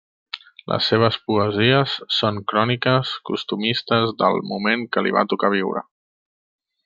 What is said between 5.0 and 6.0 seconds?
li va tocar viure.